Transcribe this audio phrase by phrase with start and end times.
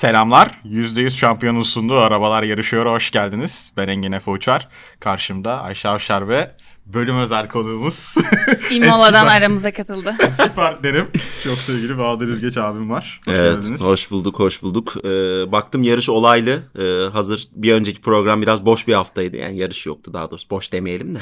[0.00, 0.60] Selamlar.
[0.64, 2.86] %100 şampiyonun sunduğu Arabalar Yarışıyor.
[2.86, 3.72] Hoş geldiniz.
[3.76, 4.68] Ben Engin Efe Uçar.
[5.00, 6.50] Karşımda Ayşe Avşar ve
[6.94, 8.14] bölüm özel konuğumuz.
[8.70, 10.14] İmola'dan aramıza katıldı.
[10.28, 11.06] Eski partnerim.
[11.44, 13.20] Çok sevgili Bahadır İzgeç abim var.
[13.26, 13.80] Hoş evet, geldiniz.
[13.80, 14.94] hoş bulduk, hoş bulduk.
[15.04, 15.08] Ee,
[15.52, 16.62] baktım yarış olaylı.
[16.78, 19.36] Ee, hazır bir önceki program biraz boş bir haftaydı.
[19.36, 20.50] Yani yarış yoktu daha doğrusu.
[20.50, 21.18] Boş demeyelim de.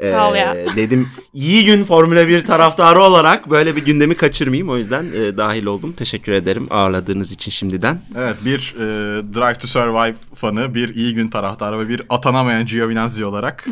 [0.00, 0.56] Ee, Sağ ol ya.
[0.76, 4.68] Dedim iyi gün Formula 1 taraftarı olarak böyle bir gündemi kaçırmayayım.
[4.68, 5.92] O yüzden e, dahil oldum.
[5.92, 8.00] Teşekkür ederim ağırladığınız için şimdiden.
[8.16, 8.86] Evet bir e,
[9.34, 13.66] Drive to Survive fanı, bir iyi gün taraftarı ve bir atanamayan Giovinazzi olarak.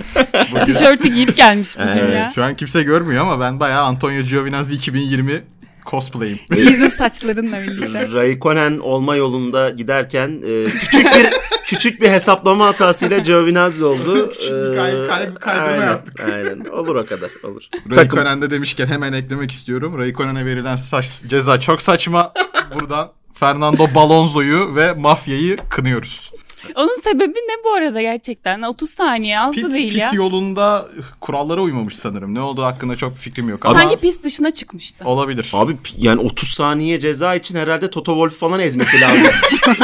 [0.66, 2.32] Tişörtü giyip gelmiş bugün Evet, ya.
[2.34, 5.42] şu an kimse görmüyor ama ben bayağı Antonio Giovinazzi 2020
[5.86, 6.38] cosplay'im.
[6.56, 8.12] Jesus saçlarınla birlikte.
[8.12, 11.26] Raikkonen olma yolunda giderken e, küçük bir
[11.64, 14.30] küçük bir hesaplama hatasıyla Giovinazzi oldu.
[14.32, 16.20] Küçük bir kay- kay- kaydırma aynen, yaptık.
[16.34, 16.60] Aynen.
[16.64, 17.30] Olur o kadar.
[17.44, 17.62] Olur.
[17.96, 19.98] Raikkonen'de demişken hemen eklemek istiyorum.
[19.98, 22.32] Raikkonen'e verilen saç, ceza çok saçma.
[22.74, 26.30] Buradan Fernando Balonzo'yu ve mafyayı kınıyoruz.
[26.76, 28.62] Onun sebebi ne bu arada gerçekten?
[28.62, 30.10] 30 saniye az Pit, da değil pit ya.
[30.14, 30.88] yolunda
[31.20, 32.34] kurallara uymamış sanırım.
[32.34, 35.04] Ne olduğu hakkında çok fikrim yok ama Sanki pist dışına çıkmıştı.
[35.08, 35.50] olabilir.
[35.52, 39.26] Abi yani 30 saniye ceza için herhalde Toto Wolff falan ezmesi lazım.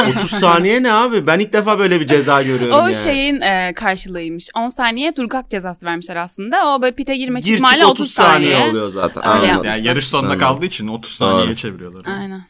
[0.19, 1.27] 30 saniye ne abi?
[1.27, 2.95] Ben ilk defa böyle bir ceza görüyorum O yani.
[2.95, 4.49] şeyin e, karşılığıymış.
[4.55, 6.67] 10 saniye durgak cezası vermişler aslında.
[6.75, 8.57] O böyle pite girme Gir çık çıkmalı 30, 30 saniye.
[8.57, 9.27] oluyor zaten.
[9.35, 9.75] Öyle yapmışlar.
[9.77, 10.47] Yani yarış sonunda Anladım.
[10.47, 12.05] kaldığı için 30 saniyeye çeviriyorlar.
[12.19, 12.41] Aynen.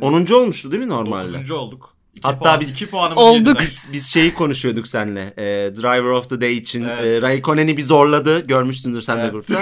[0.00, 0.26] 10.
[0.34, 1.32] olmuştu değil mi normalde?
[1.38, 1.50] 9.
[1.50, 1.94] olduk.
[2.16, 3.60] İki Hatta puan, biz- iki puanımızı Olduk.
[3.60, 5.34] Biz biz şeyi konuşuyorduk seninle.
[5.38, 5.42] Ee,
[5.76, 7.04] Driver of the Day için Evet.
[7.04, 8.46] e, Raikkonen'i bir zorladı.
[8.46, 9.32] Görmüşsündür sen de Evet.
[9.32, 9.60] grupta.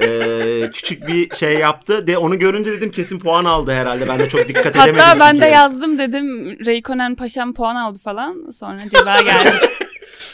[0.00, 2.06] Ee, küçük bir şey yaptı.
[2.06, 4.08] De onu görünce dedim kesin puan aldı herhalde.
[4.08, 4.94] Ben de çok dikkat edemedim.
[5.00, 8.50] Hatta ben de yazdım dedim Raikkonen paşam puan aldı falan.
[8.50, 9.52] Sonra ceza geldi.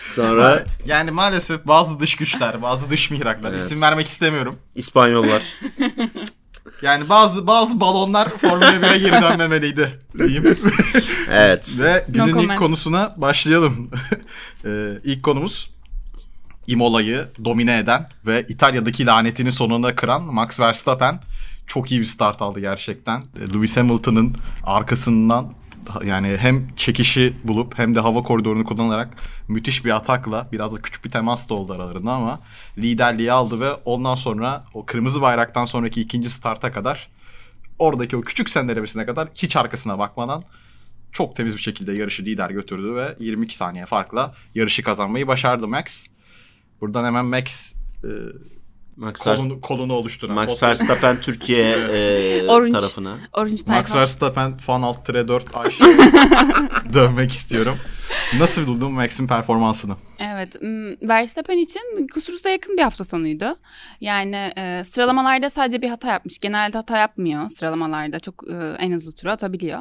[0.08, 3.60] Sonra Yani maalesef bazı dış güçler, bazı dış mihraklar Evet.
[3.62, 4.56] isim vermek istemiyorum.
[4.74, 5.42] İspanyollar.
[6.82, 10.58] Yani bazı bazı balonlar Formula 1'e geri dönmemeliydi diyeyim.
[11.30, 11.78] Evet.
[11.82, 12.58] Ve günün ilk comment.
[12.58, 13.90] konusuna başlayalım.
[14.64, 15.70] ee, ilk konumuz
[16.66, 21.20] Imola'yı domine eden ve İtalya'daki lanetini sonunda kıran Max Verstappen
[21.66, 23.20] çok iyi bir start aldı gerçekten.
[23.20, 25.54] Ee, Lewis Hamilton'ın arkasından
[26.04, 29.16] yani hem çekişi bulup hem de hava koridorunu kullanarak
[29.48, 32.40] müthiş bir atakla biraz da küçük bir temas da oldu aralarında ama
[32.78, 37.08] liderliği aldı ve ondan sonra o kırmızı bayraktan sonraki ikinci starta kadar
[37.78, 40.44] oradaki o küçük sendelemesine kadar hiç arkasına bakmadan
[41.12, 46.06] çok temiz bir şekilde yarışı lider götürdü ve 22 saniye farkla yarışı kazanmayı başardı Max.
[46.80, 47.74] Buradan hemen Max
[48.04, 48.08] e,
[49.00, 50.34] Max, Verstappen, kolunu, kolunu oluşturan.
[50.34, 52.72] Max Verstappen Türkiye e, Orange.
[52.72, 53.18] tarafına.
[53.32, 53.94] Orange Max.
[53.94, 55.84] Verstappen fan alt tire 4 Ayşe
[56.94, 57.76] dövmek istiyorum.
[58.38, 59.96] Nasıl buldun Max'in performansını?
[60.18, 60.56] Evet,
[61.02, 63.56] Verstappen için kusursuz'a yakın bir hafta sonuydu.
[64.00, 66.38] Yani e, sıralamalarda sadece bir hata yapmış.
[66.38, 68.20] Genelde hata yapmıyor sıralamalarda.
[68.20, 69.80] Çok e, en hızlı turu atabiliyor.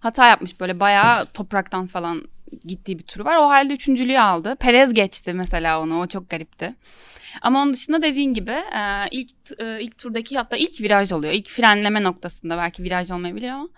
[0.00, 2.22] Hata yapmış böyle bayağı topraktan falan
[2.64, 3.36] gittiği bir turu var.
[3.36, 4.56] O halde üçüncülüğü aldı.
[4.60, 6.00] Perez geçti mesela onu.
[6.00, 6.74] O çok garipti.
[7.42, 11.32] Ama onun dışında dediğin gibi e, ilk e, ilk turdaki hatta ilk viraj oluyor.
[11.32, 13.68] İlk frenleme noktasında belki viraj olmayabilir ama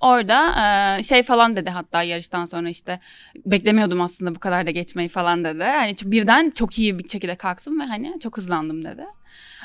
[0.00, 0.54] orada
[0.98, 3.00] e, şey falan dedi hatta yarıştan sonra işte
[3.46, 5.96] beklemiyordum aslında bu kadar da geçmeyi falan dedi.
[5.96, 9.04] Çok- birden çok iyi bir şekilde kalktım ve hani çok hızlandım dedi.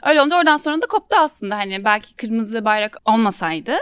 [0.03, 3.77] Öyle olunca oradan sonra da koptu aslında hani belki kırmızı bayrak olmasaydı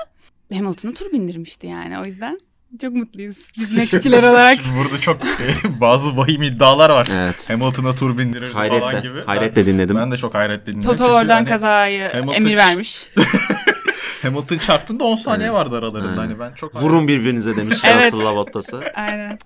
[0.54, 2.40] Hamilton'ı tur bindirmişti yani o yüzden.
[2.82, 4.60] Çok mutluyuz biz Max'çiler olarak.
[4.62, 7.08] Şimdi burada çok e, bazı vahim iddialar var.
[7.12, 7.50] Evet.
[7.50, 9.10] Hamilton'a tur bindirir falan Hayretle.
[9.10, 9.22] gibi.
[9.26, 9.96] Hayretle dinledim.
[9.98, 10.82] Ben de çok hayret dinledim.
[10.82, 13.08] Toto oradan hani kazayı Hamilton- emir vermiş.
[14.22, 16.22] Hamilton çarptığında 10 saniye vardı aralarında.
[16.22, 18.14] Hani ben çok Vurun birbirinize demiş Evet.
[18.14, 18.84] Russell'la Bottas'ı.
[18.96, 19.40] Aynen.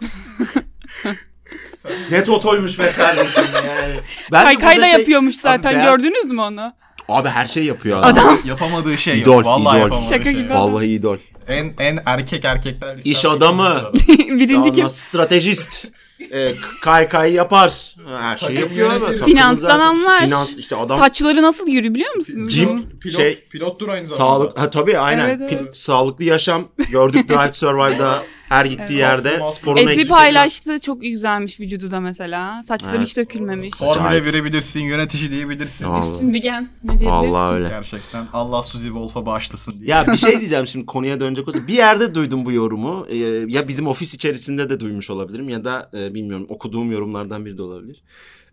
[2.12, 3.96] Ne totoymuş be kardeşim yani.
[4.32, 6.74] Ben Kaykay da şey- yapıyormuş zaten Abi ben- gördünüz mü onu?
[7.10, 8.10] Abi her şey yapıyor adam.
[8.28, 9.46] Adam yapamadığı şey İdol, yok.
[9.46, 9.82] Vallahi idol.
[9.84, 10.44] yapamadığı Şaka şey gibi.
[10.44, 10.52] yok.
[10.52, 11.18] Vallahi idol.
[11.48, 13.82] En en erkek erkekler İş adamı.
[14.30, 14.90] birinci kim?
[14.90, 15.88] Stratejist.
[16.32, 17.96] E, kay kay yapar.
[18.20, 19.00] Her şeyi yapıyor.
[19.00, 20.20] Takımın Finanstan anlar.
[20.22, 22.50] Finans işte adam Saçları nasıl yürü biliyor musun?
[22.50, 24.26] Jim Pilot, şey pilottur aynı zamanda.
[24.36, 25.30] sağlık ha tabii aynen.
[25.30, 25.78] Evet, Pil- evet.
[25.78, 29.00] sağlıklı yaşam gördük Drive Survive'da her gittiği Evet.
[29.00, 32.64] yerde Masum, sporunu Esi eksik paylaştı çok güzelmiş vücudu da mesela.
[32.64, 33.08] Saçları Evet.
[33.08, 33.76] hiç dökülmemiş.
[33.78, 34.26] Formula Acayip.
[34.26, 35.86] bilebilirsin, yönetici diyebilirsin.
[35.90, 36.12] Vallahi.
[36.12, 37.56] Üstün bigen ne diyebiliriz Vallahi ki?
[37.56, 37.68] öyle.
[37.70, 39.90] Gerçekten Allah Suzy Wolf'a bağışlasın diye.
[39.90, 41.68] Ya bir şey diyeceğim şimdi konuya dönecek olursa.
[41.68, 43.06] Bir yerde duydum bu yorumu.
[43.10, 43.16] Ee,
[43.48, 47.62] ya bizim ofis içerisinde de duymuş olabilirim ya da e, bilmiyorum okuduğum yorumlardan biri de
[47.62, 48.04] olabilir.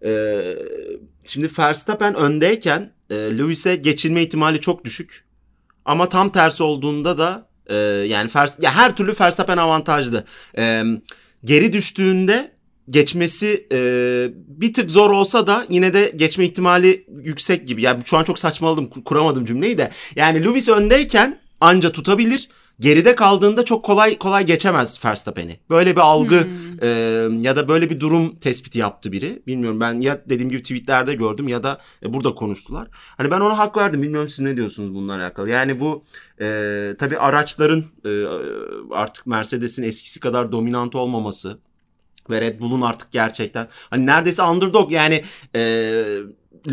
[0.05, 0.57] Ee,
[1.25, 5.25] şimdi Verstappen öndeyken e, Lewis'e geçilme ihtimali çok düşük.
[5.85, 7.75] Ama tam tersi olduğunda da e,
[8.07, 10.25] yani Vers- ya her türlü Verstappen avantajlı.
[10.59, 10.83] E,
[11.45, 12.53] geri düştüğünde
[12.91, 13.79] geçmesi e,
[14.35, 17.83] bir tık zor olsa da yine de geçme ihtimali yüksek gibi.
[17.83, 19.91] Yani şu an çok saçmaladım kur- kuramadım cümleyi de.
[20.17, 22.49] Yani Lewis öndeyken anca tutabilir.
[22.81, 25.61] Geride kaldığında çok kolay kolay geçemez Verstappen'i.
[25.71, 26.47] Böyle bir algı
[26.83, 26.89] e,
[27.41, 29.43] ya da böyle bir durum tespiti yaptı biri.
[29.47, 32.89] Bilmiyorum ben ya dediğim gibi tweetlerde gördüm ya da e, burada konuştular.
[32.93, 34.03] Hani ben ona hak verdim.
[34.03, 35.51] Bilmiyorum siz ne diyorsunuz bununla alakalı.
[35.51, 36.05] Yani bu
[36.41, 38.25] e, tabii araçların e,
[38.91, 41.59] artık Mercedes'in eskisi kadar dominant olmaması
[42.31, 45.25] ve Red Bull'un artık gerçekten hani neredeyse underdog yani
[45.57, 45.63] e,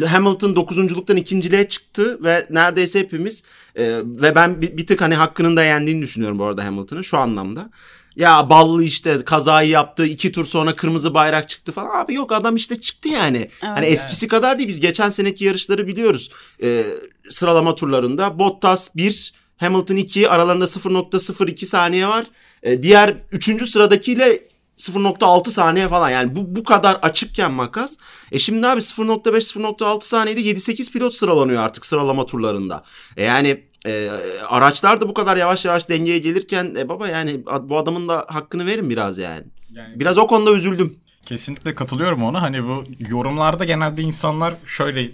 [0.08, 3.44] Hamilton dokuzunculuktan ikinciliğe çıktı ve neredeyse hepimiz
[3.76, 7.18] e, ve ben bir, bir tık hani hakkının da yendiğini düşünüyorum bu arada Hamilton'ın şu
[7.18, 7.70] anlamda.
[8.16, 12.04] Ya ballı işte kazayı yaptı iki tur sonra kırmızı bayrak çıktı falan.
[12.04, 13.38] Abi yok adam işte çıktı yani.
[13.38, 13.52] Evet.
[13.62, 16.32] Hani eskisi kadar değil biz geçen seneki yarışları biliyoruz.
[16.64, 16.86] E,
[17.30, 22.26] sıralama turlarında Bottas 1 Hamilton 2 aralarında 0.02 saniye var.
[22.64, 23.70] E, diğer 3.
[23.70, 24.40] sıradakiyle
[24.78, 27.98] 0.6 saniye falan yani bu bu kadar açıkken makas.
[28.32, 32.84] E şimdi abi 0.5 0.6 saniyede 7-8 pilot sıralanıyor artık sıralama turlarında.
[33.18, 34.10] E yani e,
[34.48, 38.66] araçlar da bu kadar yavaş yavaş dengeye gelirken e baba yani bu adamın da hakkını
[38.66, 39.44] verin biraz yani.
[39.72, 40.96] Yani Biraz o konuda üzüldüm.
[41.26, 42.42] Kesinlikle katılıyorum ona.
[42.42, 45.12] Hani bu yorumlarda genelde insanlar şöyle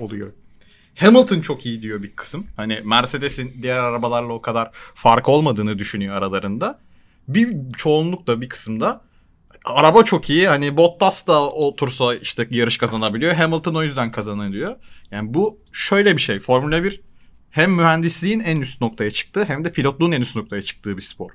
[0.00, 0.32] oluyor.
[0.96, 2.46] Hamilton çok iyi diyor bir kısım.
[2.56, 6.78] Hani Mercedes'in diğer arabalarla o kadar fark olmadığını düşünüyor aralarında.
[7.28, 9.04] Bir çoğunlukla bir kısımda
[9.64, 10.48] araba çok iyi.
[10.48, 13.34] Hani Bottas da otursa işte yarış kazanabiliyor.
[13.34, 14.76] Hamilton o yüzden kazanıyor.
[15.10, 16.38] Yani bu şöyle bir şey.
[16.38, 17.00] Formula 1
[17.50, 21.30] hem mühendisliğin en üst noktaya çıktı hem de pilotluğun en üst noktaya çıktığı bir spor.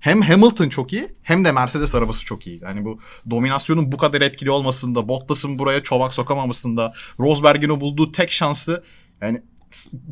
[0.00, 2.60] Hem Hamilton çok iyi hem de Mercedes arabası çok iyi.
[2.62, 2.98] Yani bu
[3.30, 8.84] dominasyonun bu kadar etkili olmasında, Bottas'ın buraya çomak sokamamasında, Rosberg'in o bulduğu tek şansı
[9.20, 9.42] yani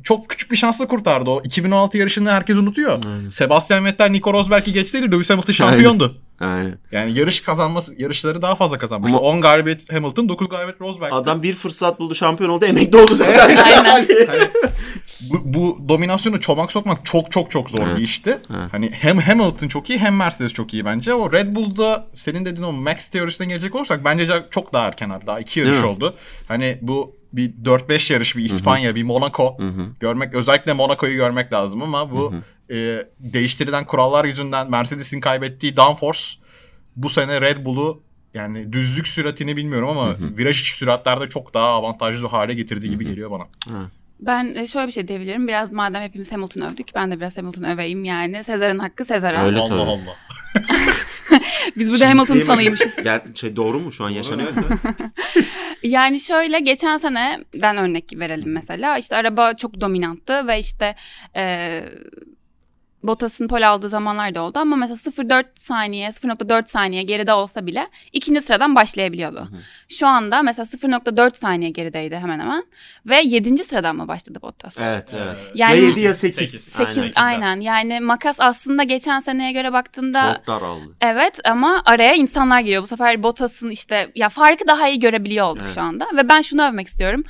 [0.05, 1.41] çok küçük bir şansla kurtardı o.
[1.44, 3.05] 2016 yarışını herkes unutuyor.
[3.05, 3.31] Aynen.
[3.31, 6.19] Sebastian Vettel Nico Rosberg'i geçseydi Lewis Hamilton şampiyondu.
[6.41, 6.79] Aynen.
[6.93, 9.19] Yani yarış kazanması, yarışları daha fazla kazanmıştı.
[9.19, 11.12] Ama- 10 galibiyet Hamilton, 9 galibiyet Rosberg.
[11.12, 13.56] Adam bir fırsat buldu şampiyon oldu emekli oldu zaten.
[13.85, 13.85] Aynen.
[14.26, 14.49] Hani
[15.20, 17.99] bu, bu dominasyonu çomak sokmak çok çok çok zor Evet.
[17.99, 18.31] bir işti.
[18.31, 18.69] Evet.
[18.73, 21.14] Hani hem Hamilton çok iyi hem Mercedes çok iyi bence.
[21.14, 25.26] O Red Bull'da senin dediğin o Max teorisine gelecek olursak bence çok daha erken abi.
[25.26, 26.14] Daha iki yarış oldu.
[26.49, 29.87] Hani bu bir 4-5 yarış bir İspanya bir Monaco Hı hı.
[30.00, 32.35] görmek özellikle Monaco'yu görmek lazım ama bu
[32.71, 36.21] e, değiştirilen kurallar yüzünden Mercedes'in kaybettiği downforce
[36.97, 38.03] bu sene Red Bull'u
[38.35, 43.31] yani düzlük süratini bilmiyorum ama viraj içi süratlerde çok daha avantajlı hale getirdiği gibi geliyor
[43.31, 43.47] bana.
[44.21, 45.49] Ben e, şöyle bir şey diyebilirim.
[45.49, 48.44] Biraz madem hepimiz Hamilton'ı övdük ben de biraz Hamilton'ı öveyim yani.
[48.44, 49.47] Sezar'ın hakkı Sezar'a.
[49.47, 49.82] Öyle Allah.
[49.82, 50.17] Allah.
[51.77, 52.99] Biz burada Hamilton fanıymışız.
[52.99, 54.49] Ger- şey doğru mu şu an yaşanıyor?
[55.83, 58.99] Yani şöyle geçen seneden örnek verelim mesela.
[58.99, 60.95] İşte araba çok dominanttı ve işte
[61.37, 61.83] e,
[63.06, 67.88] Bottas'ın pol aldığı zamanlar da oldu ama mesela 0.4 saniye, 0.4 saniye geride olsa bile
[68.12, 69.49] ikinci sıradan başlayabiliyordu.
[69.88, 72.64] Şu anda mesela 0.4 saniye gerideydi hemen hemen
[73.06, 74.79] ve yedinci sıradan mı başladı Bottas?
[74.81, 75.37] evet evet.
[75.55, 76.37] Yani- ya 7 ya 8.
[76.50, 76.64] Sekiz.
[76.64, 77.12] 8 Aynen.
[77.17, 77.61] aynen.
[77.61, 80.97] Yani makas aslında geçen seneye göre baktığında Çok daraldı.
[81.00, 82.82] Evet ama araya insanlar giriyor.
[82.82, 85.75] Bu sefer Bottas'ın işte ya farkı daha iyi görebiliyor olduk Evet.
[85.75, 86.06] şu anda.
[86.17, 87.25] Ve ben şunu övmek istiyorum.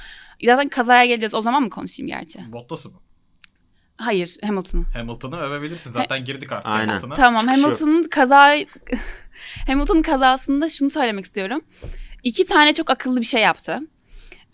[0.45, 1.35] Zaten kazaya geleceğiz.
[1.35, 2.53] O zaman mı konuşayım gerçi?
[2.53, 2.95] Bottas'ı mı?
[3.99, 4.85] Hayır Hamilton'ı.
[4.93, 5.91] Hamilton'ı övebilirsin.
[5.91, 6.89] Zaten girdik artık Aynen.
[6.89, 7.15] Hamilton'a.
[7.15, 7.47] Tamam.
[7.47, 8.57] Hamilton'ın kaza
[9.67, 11.61] Hamilton'ın kazasında şunu söylemek istiyorum.
[12.23, 13.81] İki tane çok akıllı bir şey yaptı.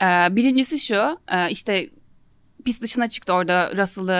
[0.02, 1.90] Ee, birincisi şu e, işte
[2.64, 4.12] pist dışına çıktı orada Russell'ı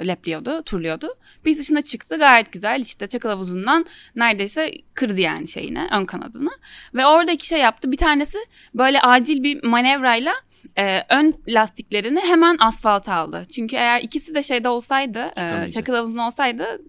[0.00, 1.14] e, lepliyordu, turluyordu.
[1.44, 6.50] Pist dışına çıktı gayet güzel işte çakıl havuzundan neredeyse kırdı yani şeyine ön kanadını.
[6.94, 7.92] Ve orada iki şey yaptı.
[7.92, 8.38] Bir tanesi
[8.74, 10.32] böyle acil bir manevrayla
[10.78, 13.46] e, ön lastiklerini hemen asfalta aldı.
[13.54, 16.80] Çünkü eğer ikisi de şeyde olsaydı, e, çakıl havuzunda olsaydı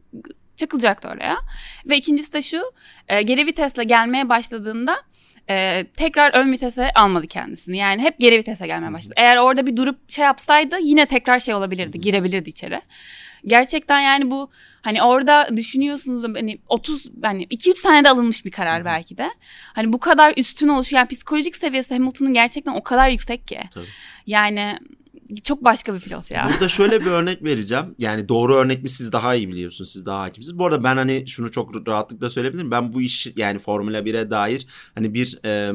[0.56, 1.38] çakılacaktı oraya.
[1.86, 2.62] Ve ikincisi de şu,
[3.08, 4.98] e, geri vitesle gelmeye başladığında
[5.51, 7.77] e, tekrar ön vitese almadı kendisini.
[7.77, 9.13] Yani hep geri vitese gelmeye başladı.
[9.17, 12.81] Eğer orada bir durup şey yapsaydı yine tekrar şey olabilirdi, girebilirdi içeri.
[13.46, 14.50] Gerçekten yani bu
[14.81, 19.29] hani orada düşünüyorsunuz hani 30 hani 2-3 saniyede alınmış bir karar belki de.
[19.74, 23.60] Hani bu kadar üstün oluşu yani psikolojik seviyesi Hamilton'ın gerçekten o kadar yüksek ki.
[23.74, 23.86] Tabii.
[24.27, 24.79] Yani
[25.44, 26.50] çok başka bir pilot ya.
[26.54, 27.86] Burada şöyle bir örnek vereceğim.
[28.00, 29.92] Yani doğru örnek mi siz daha iyi biliyorsunuz.
[29.92, 30.60] Siz daha hakimsiniz.
[30.60, 32.72] Bu arada ben hani şunu çok rahatlıkla söyleyebilirim.
[32.72, 35.72] Ben bu iş yani Formula 1'e dair hani bir e,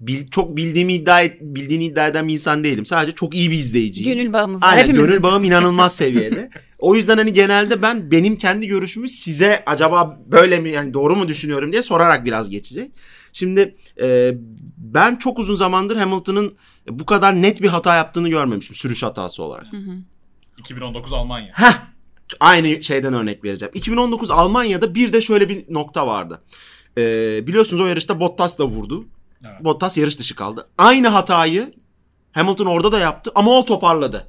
[0.00, 2.86] bil, çok bildiğimi iddia et, bildiğini iddia eden bir insan değilim.
[2.86, 4.18] Sadece çok iyi bir izleyiciyim.
[4.18, 5.06] Gönül bağımız var Aynen hepimizin.
[5.06, 6.50] gönül bağım inanılmaz seviyede.
[6.78, 11.28] O yüzden hani genelde ben benim kendi görüşümü size acaba böyle mi yani doğru mu
[11.28, 12.92] düşünüyorum diye sorarak biraz geçecek.
[13.32, 14.34] Şimdi e,
[14.76, 16.54] ben çok uzun zamandır Hamilton'ın
[16.88, 19.66] bu kadar net bir hata yaptığını görmemişim sürüş hatası olarak.
[20.58, 21.52] 2019 Almanya.
[21.54, 21.92] Heh.
[22.40, 23.72] Aynı şeyden örnek vereceğim.
[23.74, 26.42] 2019 Almanya'da bir de şöyle bir nokta vardı.
[26.98, 29.04] Ee, biliyorsunuz o yarışta Bottas da vurdu.
[29.44, 29.64] Evet.
[29.64, 30.68] Bottas yarış dışı kaldı.
[30.78, 31.72] Aynı hatayı
[32.32, 34.28] Hamilton orada da yaptı ama o toparladı.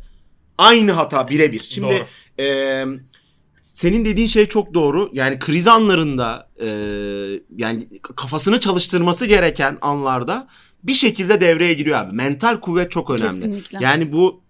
[0.57, 1.67] Aynı hata birebir.
[1.69, 2.05] Şimdi
[2.39, 2.43] Doğru.
[2.45, 2.85] e,
[3.73, 5.09] senin dediğin şey çok doğru.
[5.13, 6.67] Yani kriz anlarında e,
[7.57, 10.47] yani kafasını çalıştırması gereken anlarda
[10.83, 12.15] bir şekilde devreye giriyor abi.
[12.15, 13.39] Mental kuvvet çok önemli.
[13.41, 13.77] Kesinlikle.
[13.81, 14.41] Yani bu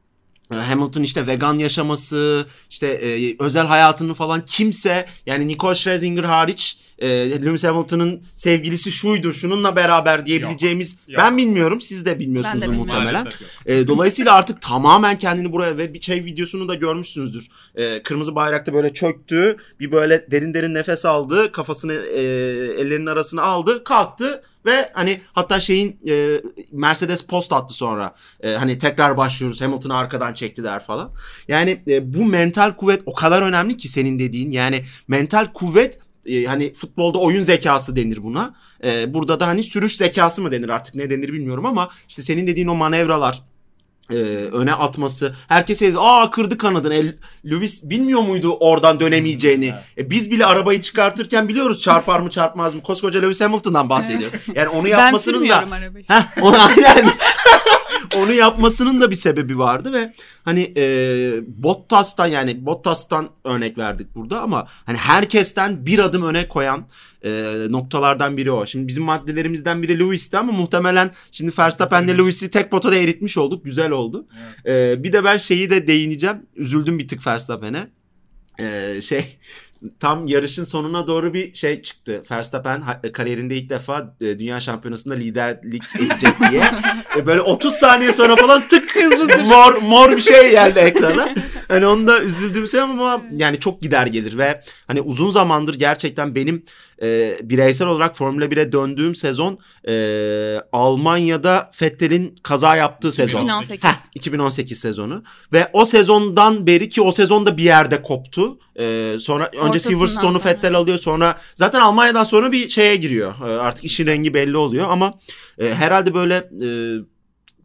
[0.51, 6.77] e, Hamilton işte vegan yaşaması, işte e, özel hayatını falan kimse yani Nicole Scherzinger hariç
[6.99, 7.09] e,
[7.45, 11.17] Lewis Hamilton'ın sevgilisi şuydu, şununla beraber diyebileceğimiz Yok.
[11.17, 13.25] ben bilmiyorum, siz de bilmiyorsunuz Ben de muhtemelen.
[13.25, 13.33] Yok.
[13.65, 17.49] E, dolayısıyla artık tamamen kendini buraya ve bir şey videosunu da görmüşsünüzdür.
[17.75, 22.21] E, kırmızı bayrakta böyle çöktü, bir böyle derin derin nefes aldı, kafasını e,
[22.81, 26.41] ellerinin arasına aldı, kalktı ve hani hatta şeyin e,
[26.71, 28.15] Mercedes post attı sonra.
[28.41, 31.11] E, hani tekrar başlıyoruz Hamilton'ı arkadan çektiler falan.
[31.47, 34.51] Yani e, bu mental kuvvet o kadar önemli ki senin dediğin.
[34.51, 38.55] Yani mental kuvvet e, hani futbolda oyun zekası denir buna.
[38.83, 42.47] E, burada da hani sürüş zekası mı denir artık ne denir bilmiyorum ama işte senin
[42.47, 43.41] dediğin o manevralar
[44.09, 44.15] e,
[44.51, 45.35] öne atması.
[45.47, 46.93] Herkes dedi aa kırdı kanadını.
[46.93, 47.15] E,
[47.49, 49.73] Lewis bilmiyor muydu oradan dönemeyeceğini?
[49.97, 52.81] E, biz bile arabayı çıkartırken biliyoruz çarpar mı çarpmaz mı.
[52.83, 54.39] Koskoca Lewis Hamilton'dan bahsediyoruz.
[54.55, 56.05] Yani onu ben yapmasının da sürmüyorum arabayı.
[56.07, 56.57] Heh, onu
[56.87, 57.13] aynen.
[58.17, 60.13] onu yapmasının da bir sebebi vardı ve
[60.45, 60.83] hani e,
[61.47, 66.87] Bottas'tan yani Bottas'tan örnek verdik burada ama hani herkesten bir adım öne koyan
[67.25, 67.31] e,
[67.69, 68.65] noktalardan biri o.
[68.65, 73.65] Şimdi bizim maddelerimizden biri Lewis'ti ama muhtemelen şimdi Verstappen'le Lewis'i tek potada eritmiş olduk.
[73.65, 74.27] Güzel oldu.
[74.65, 76.37] E, bir de ben şeyi de değineceğim.
[76.55, 77.87] Üzüldüm bir tık Verstappen'e.
[78.59, 79.37] E, şey
[79.99, 82.23] tam yarışın sonuna doğru bir şey çıktı.
[82.31, 86.63] Verstappen kariyerinde ilk defa e, dünya şampiyonasında liderlik edecek diye.
[87.17, 88.95] E, böyle 30 saniye sonra falan tık
[89.45, 91.35] mor mor bir şey geldi ekrana.
[91.67, 96.63] Hani onda üzüldüğüm şey ama yani çok gider gelir ve hani uzun zamandır gerçekten benim
[97.01, 99.93] e, bireysel olarak Formula 1'e döndüğüm sezon e,
[100.71, 103.41] Almanya'da Vettel'in kaza yaptığı sezon.
[103.41, 103.83] 2018.
[103.83, 105.23] Heh, 2018 sezonu.
[105.53, 108.59] Ve o sezondan beri ki o sezon da bir yerde koptu.
[108.79, 110.53] Ee, sonra önce Ortasından Silverstone'u sonra.
[110.53, 110.97] Vettel alıyor.
[110.97, 113.33] Sonra zaten Almanya'dan sonra bir şeye giriyor.
[113.41, 115.19] Ee, artık işin rengi belli oluyor ama
[115.57, 116.67] e, herhalde böyle e,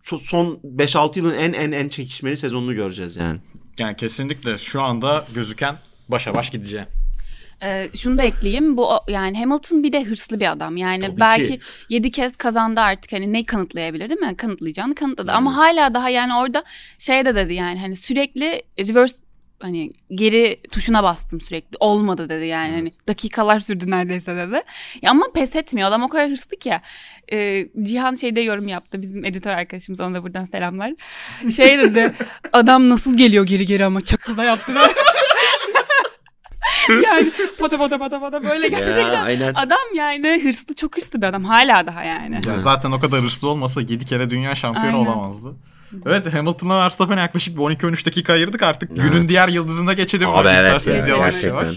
[0.04, 3.40] so- son 5-6 yılın en en en çekişmeli sezonunu göreceğiz yani.
[3.78, 5.76] Yani kesinlikle şu anda gözüken
[6.08, 6.84] başa baş gideceği.
[7.62, 8.76] Ee, şunu da ekleyeyim.
[8.76, 10.76] Bu yani Hamilton bir de hırslı bir adam.
[10.76, 11.60] Yani Tabii belki ki.
[11.88, 14.36] 7 kez kazandı artık hani ne kanıtlayabilir değil mi?
[14.36, 15.32] Kanıtlayacağını kanıtladı.
[15.32, 16.64] Ama hala daha yani orada
[16.98, 19.16] şey de dedi yani hani sürekli reverse
[19.60, 21.76] hani geri tuşuna bastım sürekli.
[21.80, 24.62] Olmadı dedi yani hani dakikalar sürdü neredeyse dedi.
[25.02, 25.88] Ya ama pes etmiyor.
[25.88, 26.74] Adam o kadar hırslı ki.
[27.32, 29.02] Ee, Cihan şeyde yorum yaptı.
[29.02, 30.92] Bizim editör arkadaşımız ona da buradan selamlar.
[31.56, 32.14] Şey dedi.
[32.52, 34.74] adam nasıl geliyor geri geri ama çakılda yaptı.
[36.88, 37.06] böyle.
[37.06, 39.24] yani pata pata pata pata böyle gerçekten.
[39.24, 39.54] aynen.
[39.54, 42.34] Adam yani hırslı çok hırslı bir adam hala daha yani.
[42.34, 42.60] Ya Evet.
[42.60, 45.06] zaten o kadar hırslı olmasa 7 kere dünya şampiyonu Aynen.
[45.06, 45.56] olamazdı.
[46.06, 48.90] Evet Hamilton'la Verstappen'e yaklaşık bir 12-13 dakika ayırdık artık.
[48.90, 49.02] Evet.
[49.02, 50.28] Günün diğer yıldızına geçelim.
[50.28, 51.64] Abi evet İsterseniz ya, yavaş gerçekten.
[51.64, 51.76] yavaş.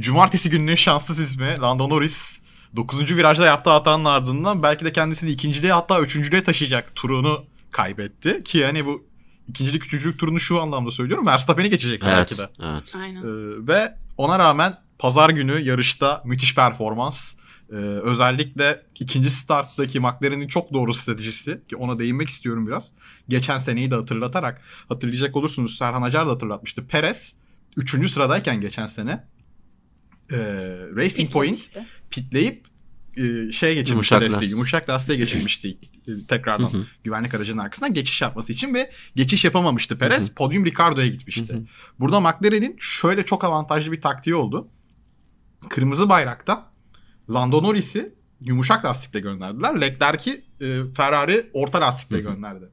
[0.00, 2.40] Cumartesi gününün şanssız ismi Lando Norris.
[2.76, 3.16] 9.
[3.16, 8.40] virajda yaptığı hatanın ardından belki de kendisini ikinciliğe hatta üçüncülüğe taşıyacak turunu kaybetti.
[8.44, 9.06] Ki yani bu
[9.46, 11.26] ikincilik üçüncülük turunu şu anlamda söylüyorum.
[11.26, 12.38] Verstappen'i geçecek belki Evet.
[12.38, 12.64] de.
[12.72, 12.94] evet.
[12.96, 13.20] Aynen.
[13.20, 17.34] Ee, ve ona rağmen pazar günü yarışta müthiş performans.
[17.72, 22.94] Ee, özellikle ikinci starttaki McLaren'in çok doğru stratejisi ki ona değinmek istiyorum biraz.
[23.28, 26.86] Geçen seneyi de hatırlatarak hatırlayacak olursunuz Serhan Acar da hatırlatmıştı.
[26.86, 27.36] Perez
[27.76, 28.10] 3.
[28.10, 29.24] sıradayken geçen sene
[30.32, 30.36] e,
[30.96, 31.70] Racing Point
[32.10, 32.66] pitleyip
[33.16, 34.32] e, şeye geçirmişti Yumuşak lastiği.
[34.32, 34.50] lastik.
[34.50, 35.78] Yumuşak lastiğe geçirmişti
[36.08, 36.86] e, tekrardan Hı hı.
[37.04, 40.26] güvenlik aracının arkasından geçiş yapması için ve geçiş yapamamıştı Perez.
[40.26, 40.34] Hı hı.
[40.34, 41.52] Podyum Ricardo'ya gitmişti.
[41.52, 41.64] Hı hı.
[42.00, 44.68] Burada McLaren'in şöyle çok avantajlı bir taktiği oldu.
[45.68, 46.73] Kırmızı bayrakta
[47.30, 49.80] Lando Norris'i yumuşak lastikle gönderdiler.
[49.80, 52.64] Leclerc'i e, Ferrari orta lastikle gönderdi.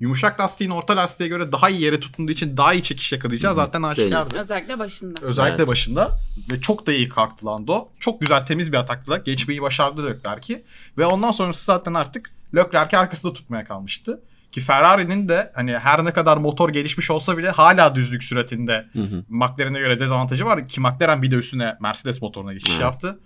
[0.00, 3.82] Yumuşak lastiğin orta lastiğe göre daha iyi yere tutunduğu için daha iyi çekiş yakalayacağı zaten
[3.82, 4.36] aşikardı.
[4.36, 5.20] Özellikle başında.
[5.22, 5.68] Özellikle Evet.
[5.68, 6.18] başında
[6.52, 7.88] ve çok da iyi kalktı Lando.
[8.00, 10.64] Çok güzel temiz bir atakla geçmeyi başardı Leclerc'i
[10.98, 14.20] ve ondan sonrası zaten artık Leclerc'i arkasında tutmaya kalmıştı.
[14.52, 19.02] Ki Ferrari'nin de hani her ne kadar motor gelişmiş olsa bile hala düzlük süratinde Hı
[19.02, 19.24] hı.
[19.28, 23.18] McLaren'e göre dezavantajı var ki McLaren bir de üstüne Mercedes motoruna geçiş yaptı.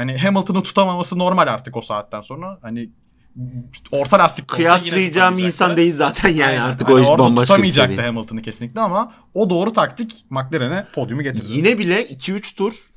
[0.00, 2.58] Hani Hamilton'ı tutamaması normal artık o saatten sonra.
[2.62, 2.90] Hani
[3.92, 6.60] orta lastik Kıyaslayacağım bir insan değil zaten yani Aynen.
[6.60, 8.06] artık Hani o iş orada bambaşka bir tutamayacaktı seviye.
[8.06, 11.46] Hamilton'ı kesinlikle ama o doğru taktik McLaren'e podyumu getirdi.
[11.48, 12.90] Yine bile 2-3 tur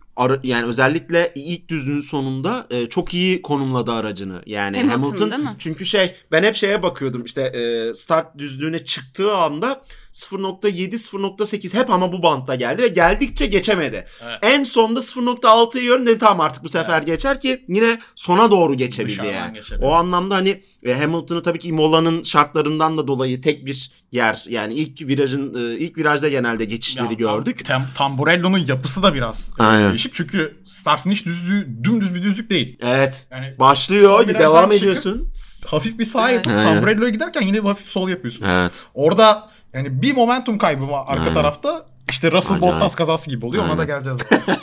[0.44, 4.42] yani özellikle ilk düzlüğün sonunda e, çok iyi konumladı aracını.
[4.46, 5.56] Yani Hamilton, Hamilton, değil mi?
[5.60, 9.82] çünkü şey ben hep şeye bakıyordum işte e, start düzlüğüne çıktığı anda
[10.14, 14.06] 0.7 0.8 hep ama bu bantta geldi ve geldikçe geçemedi.
[14.24, 14.40] Evet.
[14.42, 19.12] En sonda 0.6'yı yiyorum dedi tamam artık bu sefer geçer ki yine sona doğru geçebildi
[19.14, 19.54] Dışarıdan yani.
[19.54, 19.86] geçebildi.
[19.86, 24.74] O anlamda hani e, Hamilton'ı tabii ki Imola'nın şartlarından da dolayı tek bir yer yani
[24.74, 27.66] ilk virajın e, ilk virajda genelde geçişleri Ya, tam- gördük.
[27.66, 29.90] Tam, Tamburello'nun yapısı da biraz e, Aynen.
[29.90, 30.14] değişik.
[30.14, 32.78] Çünkü start finish düzlüğü dümdüz bir düzlük değil.
[32.82, 33.28] Evet.
[33.32, 35.30] Yani Başlıyor, devam çıkıp ediyorsun.
[35.66, 36.56] hafif bir sağ yapıp.
[36.56, 38.46] Tamburello'ya giderken yine bir hafif sol yapıyorsun.
[38.46, 38.72] Evet.
[38.94, 41.34] Orada yani bir momentum kaybı var arka Aynen.
[41.34, 41.86] tarafta.
[42.12, 42.76] İşte Russell Acayip.
[42.76, 43.64] Bottas kazası gibi oluyor.
[43.66, 43.88] Ona da Aynen.
[44.04, 44.20] geleceğiz.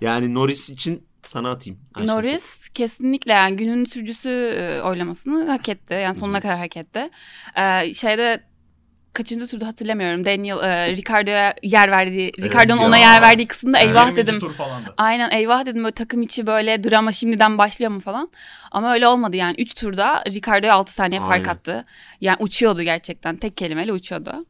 [0.00, 1.78] Yani Norris için sana atayım.
[1.94, 2.06] Ayşe.
[2.06, 5.94] Norris kesinlikle yani günün sürücüsü e, oylamasını hak etti.
[5.94, 7.10] Yani sonuna kadar hak etti.
[7.58, 8.44] Ee, şeyde
[9.12, 10.24] kaçıncı turda hatırlamıyorum.
[10.24, 12.86] Daniel e, Ricardo'ya yer verdiği, Ricardo'nun ya.
[12.86, 14.16] ona yer verdiği kısımda eyvah 20.
[14.16, 14.40] dedim.
[14.40, 14.94] tur falandı.
[14.96, 18.30] Aynen eyvah dedim böyle takım içi böyle drama şimdiden başlıyor mu falan.
[18.70, 21.48] Ama öyle olmadı yani 3 turda Ricardo'ya 6 saniye fark Aynen.
[21.48, 21.84] attı.
[22.20, 24.46] Yani uçuyordu gerçekten tek kelimeyle uçuyordu.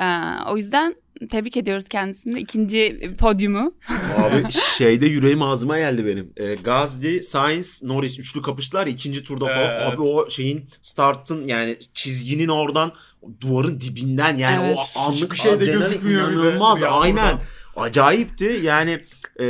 [0.00, 0.04] Ee,
[0.48, 0.94] o yüzden
[1.30, 3.74] tebrik ediyoruz kendisini ikinci podyumu.
[4.18, 6.32] Abi şeyde yüreğim ağzıma geldi benim.
[6.36, 9.58] E, Gazli, Sainz, Norris üçlü kapıştılar ikinci turda falan.
[9.58, 9.82] Evet.
[9.82, 12.92] Abi o şeyin startın yani çizginin oradan
[13.40, 14.78] duvarın dibinden yani Evet.
[14.96, 16.82] o anlık Hiçbir şey de gözükmüyor inanılmaz.
[16.82, 17.38] Aynen.
[17.76, 18.60] Acayipti.
[18.62, 19.04] Yani
[19.40, 19.46] e,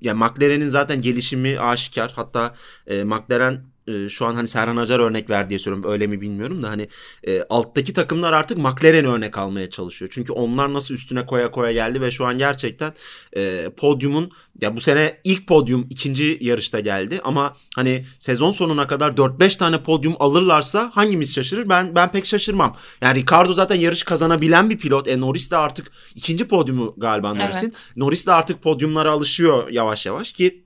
[0.00, 2.12] ya McLaren'in zaten gelişimi aşikar.
[2.16, 2.54] Hatta
[2.86, 5.92] e, McLaren e, şu an hani Serhan Acar örnek ver diye söylüyorum.
[5.92, 6.88] Öyle mi bilmiyorum da hani
[7.26, 10.10] e, alttaki takımlar artık McLaren'i örnek almaya çalışıyor.
[10.14, 12.92] Çünkü onlar nasıl üstüne koya koya geldi ve şu an gerçekten
[13.36, 14.30] e, podyumun
[14.60, 19.82] ya bu sene ilk podyum ikinci yarışta geldi ama hani sezon sonuna kadar 4-5 tane
[19.82, 21.68] podyum alırlarsa hangimiz şaşırır?
[21.68, 22.76] Ben ben pek şaşırmam.
[23.00, 25.08] Yani Ricardo zaten yarış kazanabilen bir pilot.
[25.08, 27.66] E Norris de artık ikinci podyumu galiba Norris'in.
[27.66, 27.96] Evet.
[27.96, 30.64] Norris de artık podyumlara alışıyor yavaş yavaş ki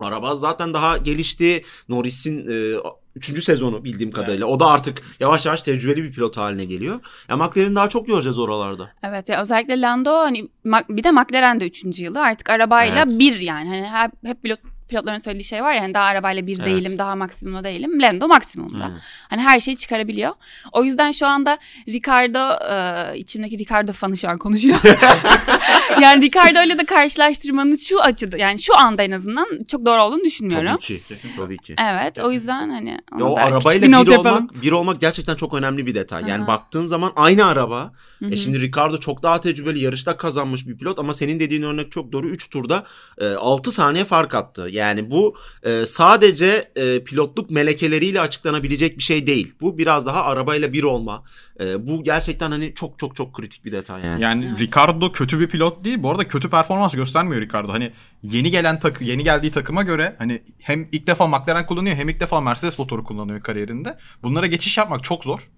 [0.00, 1.64] araba zaten daha gelişti.
[1.88, 2.80] Norris'in e,
[3.16, 4.46] üçüncü sezonu bildiğim kadarıyla.
[4.46, 7.00] O da artık yavaş yavaş tecrübeli bir pilot haline geliyor.
[7.28, 8.90] Ya McLaren'i daha çok göreceğiz oralarda.
[9.02, 10.48] Evet ya özellikle Lando hani
[10.88, 12.00] bir de McLaren de 3.
[12.00, 13.18] yılı artık arabayla Evet.
[13.18, 16.56] bir yani hani her, hep pilot pilotların söylediği şey var ya hani daha arabayla bir
[16.56, 16.66] Evet.
[16.66, 18.84] değilim daha maksimumda değilim Lando maksimumda.
[18.84, 18.98] Aynen.
[19.30, 20.32] Hani her şeyi çıkarabiliyor.
[20.72, 22.38] O yüzden şu anda Ricardo
[22.72, 24.78] e, içimdeki Ricardo fanı şu an konuşuyor.
[26.02, 30.24] yani Ricardo ile de karşılaştırmanın şu açıda yani şu anda en azından çok doğru olduğunu
[30.24, 30.66] düşünmüyorum.
[30.72, 31.00] Tabii ki.
[31.08, 31.30] Kesin.
[31.36, 31.74] Tabii ki.
[31.78, 32.34] Evet o Kesin.
[32.34, 34.36] yüzden hani Ya o arabayla bir bir yapalım.
[34.36, 36.22] olmak, bir olmak gerçekten çok önemli bir detay.
[36.28, 36.46] Yani Aha.
[36.46, 37.92] baktığın zaman aynı araba.
[38.30, 42.12] E şimdi Ricardo çok daha tecrübeli yarışta kazanmış bir pilot ama senin dediğin örnek çok
[42.12, 42.28] doğru.
[42.28, 42.84] 3 turda
[43.18, 44.68] e, 6 saniye fark attı.
[44.78, 49.54] Yani bu e, sadece e, pilotluk melekeleriyle açıklanabilecek bir şey değil.
[49.60, 51.24] Bu biraz daha arabayla bir olma.
[51.60, 54.22] E, bu gerçekten hani çok çok çok kritik bir detay yani.
[54.22, 54.60] Yani Evet.
[54.60, 56.02] Ricardo kötü bir pilot değil.
[56.02, 57.72] Bu arada kötü performans göstermiyor Ricardo.
[57.72, 62.08] Hani yeni gelen takı yeni geldiği takıma göre hani hem ilk defa McLaren kullanıyor hem
[62.08, 63.98] ilk defa Mercedes motoru kullanıyor kariyerinde.
[64.22, 65.48] Bunlara geçiş yapmak çok zor.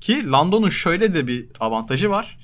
[0.00, 2.38] Ki Lando'nun şöyle de bir avantajı var.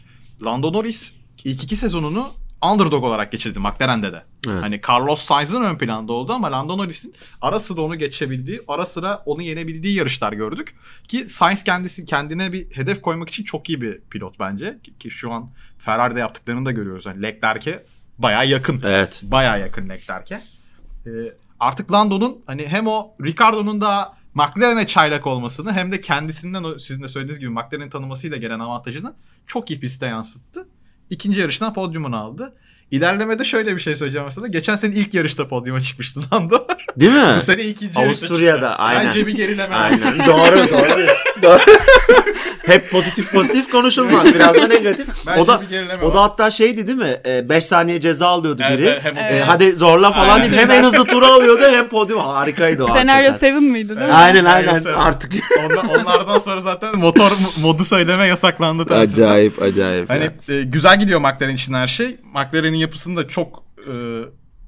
[0.45, 1.15] Lando Norris
[1.45, 4.23] ilk iki sezonunu underdog olarak geçirdi McLaren'de de.
[4.49, 4.63] Evet.
[4.63, 9.23] Hani Carlos Sainz'ın ön planda oldu ama Lando Norris'in ara sıra onu geçebildiği, ara sıra
[9.27, 10.75] onu yenebildiği yarışlar gördük.
[11.09, 14.79] Ki Sainz kendisi kendine bir hedef koymak için çok iyi bir pilot bence.
[15.01, 17.07] Ki- şu an Ferrari'de yaptıklarını da görüyoruz.
[17.07, 17.87] Yani Leclerc'e
[18.19, 18.81] bayağı yakın.
[18.85, 19.21] Evet.
[19.23, 20.41] Bayağı yakın Leclerc'e.
[21.07, 21.11] Ee,
[21.61, 27.03] artık Lando'nun hani hem o Ricardo'nun da McLaren'e çaylak olmasını hem de kendisinden o sizin
[27.03, 29.15] de söylediğiniz gibi McLaren'in tanımasıyla gelen avantajını
[29.47, 30.69] çok iyi piste yansıttı.
[31.11, 32.55] İkinci yarıştan podyumunu aldı.
[32.91, 34.47] İlerlemede şöyle bir şey söyleyeceğim mesela.
[34.47, 36.67] Geçen sene ilk yarışta podyuma çıkmıştı Lando.
[36.97, 37.33] Değil mi?
[37.37, 39.07] Bu sene ikinci yarışta Avusturya'da, aynen.
[39.07, 39.75] Bence bir gerileme.
[39.75, 40.19] Aynen.
[40.27, 41.07] doğru doğru.
[41.43, 41.61] doğru.
[42.67, 44.35] Hep pozitif pozitif konuşulmaz.
[44.35, 45.07] Biraz da negatif.
[45.27, 46.23] Bence o da bir gerileme o da var.
[46.31, 47.21] hatta şeydi değil mi?
[47.49, 48.87] 5 saniye ceza alıyordu Evet, biri.
[48.89, 49.33] evet, hem- Evet.
[49.33, 50.51] E, hadi zorla falan Aynen.
[50.51, 52.19] deyip hem en hızlı turu alıyordu hem podyum.
[52.21, 53.55] Harikaydı o Senaryo hakikaten.
[53.55, 54.13] 7 mıydı değil mi?
[54.15, 55.33] Aynen Senaryo aynen artık.
[55.65, 60.11] Ondan- onlardan sonra zaten motor modu söyleme yasaklandı acayip acayip.
[60.11, 60.55] Hani ya.
[60.55, 62.17] e, güzel gidiyor McLaren için her şey.
[62.39, 63.93] McLaren'in yapısının da çok e,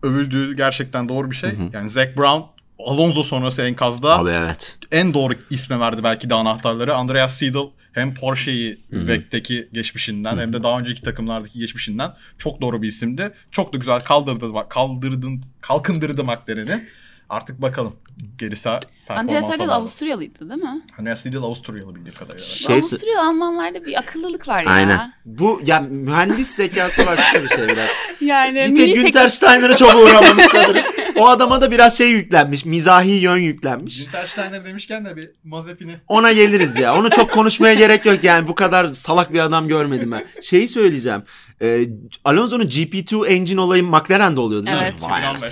[0.03, 1.51] övüldüğü gerçekten doğru bir şey.
[1.73, 2.43] Yani Zac Brown
[2.87, 4.79] Alonso sonrası enkazda Abi evet.
[4.93, 6.95] en doğru isme verdi belki de anahtarları.
[6.95, 12.89] Andreas Seidel hem Porsche'yi WEC'teki geçmişinden hem de daha önceki takımlardaki geçmişinden çok doğru bir
[12.89, 13.33] isimdi.
[13.51, 16.89] Çok da güzel kaldırdı, kaldırdın, kalkındırdı McLaren'i.
[17.31, 17.97] Artık bakalım
[18.39, 19.75] gerisi Andreas performansa Seidel.
[19.75, 20.83] Avusturyalıydı değil mi?
[20.99, 22.47] Andreas Seidel Avusturyalı bildiğim kadarıyla.
[22.47, 24.71] Şey- Avusturyalı Almanlarda bir akıllılık var ya.
[24.71, 25.13] Aynen.
[25.25, 27.89] Bu ya mühendis zekası başka bir şey biraz.
[28.21, 30.85] Yani Bir tek tek- Günter Steiner'a çok uğramamışlardır.
[31.17, 32.65] O adama da biraz şey yüklenmiş.
[32.65, 34.05] Mizahi yön yüklenmiş.
[34.05, 36.97] Günter Steiner demişken de bir Mazepin'i Ona geliriz ya.
[36.97, 38.49] Onu çok konuşmaya gerek yok yani.
[38.49, 40.25] Bu kadar salak bir adam görmedim ben.
[40.43, 41.23] Şeyi söyleyeceğim.
[41.63, 41.85] Ee,
[42.25, 44.83] Alonso'nun GP2 engine olayı McLaren'de oluyor değil mi?
[44.83, 44.95] Evet.
[44.95, 45.25] 2015.
[45.27, 45.51] anasını.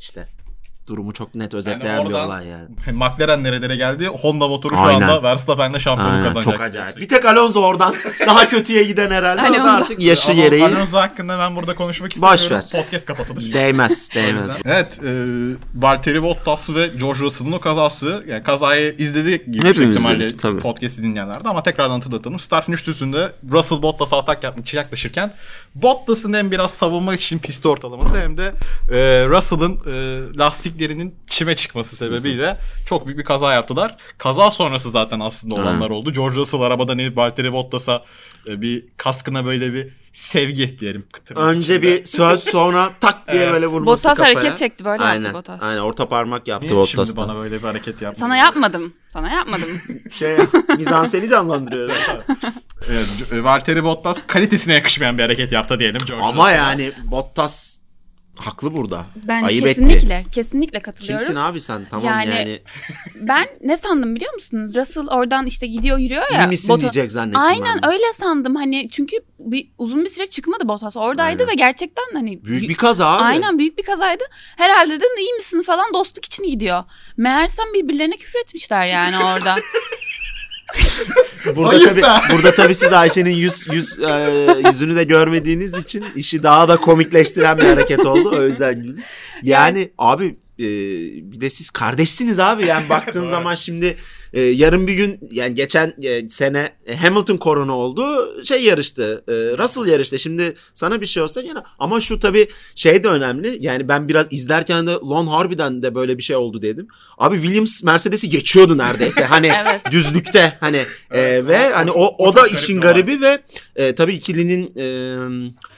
[0.00, 0.28] İşte.
[0.90, 2.68] Durumu çok net özetleyen bir oradan- olay yani.
[2.92, 4.06] McLaren nerelere geldi?
[4.06, 5.02] Honda motoru şu Aynen.
[5.02, 6.52] anda Verstappen'le şampiyonluk Aynen, kazanacak.
[6.54, 6.96] çok acayip.
[6.96, 7.94] Bir tek Alonso oradan
[8.26, 9.40] daha kötüye giden herhalde.
[9.40, 9.76] O da Alonso.
[9.84, 12.68] artık yaşı Alonso- gereği Alonso hakkında ben burada konuşmak Boş istemiyorum.
[12.74, 12.82] ver.
[12.82, 13.54] Podcast kapatılır.
[13.54, 14.08] değmez.
[14.14, 14.58] Değmez.
[14.64, 15.10] Evet, e,
[15.74, 20.42] Valtteri Bottas ve George Russell'ın o kazası, yani kazayı izledik gibi yüksek Hepimiz ihtimalle izledik,
[20.42, 20.60] tabii.
[20.60, 22.40] podcast'i dinleyenlerde ama tekrardan hatırlatalım.
[22.40, 25.32] Start finish düzünde Russell Bottas'a atak yapmak için yaklaşırken
[25.74, 28.52] Bottas'ın hem biraz savunmak için pist ortalaması hem de
[28.92, 30.38] e, Russell'ın e,
[30.80, 33.96] lastiklerinin çime çıkması sebebiyle çok büyük bir kaza yaptılar.
[34.18, 36.12] Kaza sonrası zaten aslında olanlar oldu.
[36.12, 38.04] George Russell arabadan inip Valtteri Bottas'a
[38.48, 41.06] e, bir kaskına böyle bir sevgi diyelim.
[41.34, 41.82] Önce içinde.
[41.82, 43.52] bir söz sonra tak diye Evet.
[43.52, 44.34] böyle vurması Bottas kafaya.
[44.34, 45.22] hareket çekti böyle Aynen.
[45.22, 45.62] yaptı Bottas.
[45.62, 47.28] Aynen orta parmak yaptı Niye şimdi Bottas'tan.
[47.28, 48.20] bana böyle bir hareket yaptın?
[48.20, 48.92] Sana yapmadım.
[49.10, 49.68] Sana yapmadım.
[50.12, 50.36] Şey
[50.76, 51.90] mizanseni canlandırıyor.
[52.90, 53.06] Evet,
[53.44, 56.00] Valtteri Bottas kalitesine yakışmayan bir hareket yaptı diyelim.
[56.06, 56.50] George Ama Russell'a.
[56.50, 57.79] yani Bottas
[58.40, 59.06] haklı burada.
[59.28, 60.30] Ben Ayıp kesinlikle, etti.
[60.30, 61.18] kesinlikle katılıyorum.
[61.26, 61.86] Kimsin abi sen?
[61.90, 62.28] Tamam yani.
[62.30, 62.62] Yani-
[63.20, 64.76] Ben ne sandım biliyor musunuz?
[64.76, 66.44] Russell oradan işte gidiyor yürüyor ya.
[66.44, 67.40] İyi misin Bottas- diyecek zannettim.
[67.40, 67.92] Aynen ben.
[67.92, 71.52] öyle sandım hani çünkü bir uzun bir süre çıkmadı Bottas oradaydı Aynen.
[71.52, 73.24] ve gerçekten hani Büyük bir kaza abi.
[73.24, 74.24] Aynen büyük bir kazaydı.
[74.56, 76.84] Herhalde dedim iyi misin falan dostluk için gidiyor.
[77.16, 79.56] Meğersem birbirlerine küfür etmişler yani orada.
[81.56, 82.02] Burada be.
[82.32, 87.58] burada tabii siz Ayşe'nin yüz yüz e, yüzünü de görmediğiniz için işi daha da komikleştiren
[87.58, 88.30] bir hareket oldu.
[88.38, 88.96] O yüzden.
[89.42, 92.66] Yani abi e, bir de siz kardeşsiniz abi.
[92.66, 93.96] Yani baktığın zaman şimdi
[94.32, 98.04] e, yarın bir gün yani geçen e, sene Hamilton korona oldu.
[98.44, 99.24] Şey yarıştı.
[99.28, 100.18] e, Russell yarıştı.
[100.18, 103.56] Şimdi sana bir şey olsa gene ama şu tabii şey de önemli.
[103.60, 106.88] Yani ben biraz izlerken de Lon harbiden de böyle bir şey oldu dedim.
[107.18, 109.24] Abi Williams Mercedes'i geçiyordu neredeyse.
[109.24, 109.80] Hani Evet.
[109.92, 110.76] düzlükte hani
[111.10, 113.38] e, Evet, ve o- hani o o o da işin garibi ve
[113.76, 114.84] e, tabii ikilinin e,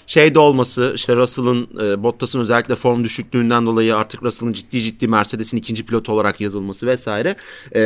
[0.06, 5.56] şeyde olması işte Russell'ın e, Bottas'ın özellikle form düşüklüğünden dolayı artık Russell'ın ciddi ciddi Mercedes'in
[5.56, 7.36] ikinci pilotu olarak yazılması vesaire.
[7.74, 7.80] E,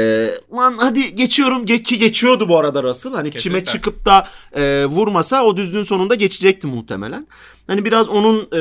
[0.57, 3.13] lan hadi geçiyorum Ge- ki geçiyordu bu arada Russell.
[3.13, 3.73] Hani çime Kesinlikle.
[3.73, 7.27] çıkıp da e, vurmasa o düzlüğün sonunda geçecekti muhtemelen.
[7.67, 8.61] Hani biraz onun e,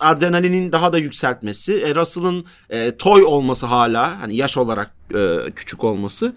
[0.00, 5.84] adrenalinin daha da yükseltmesi, e, Russell'ın e, toy olması hala hani yaş olarak e, küçük
[5.84, 6.34] olması